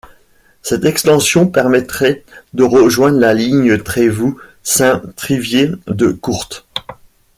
Cette 0.63 0.83
extension 0.83 1.45
permettrait 1.47 2.23
de 2.55 2.63
rejoindre 2.63 3.19
la 3.19 3.35
ligne 3.35 3.77
Trévoux- 3.77 4.41
Saint-Trivier-de-Courtes. 4.63 6.65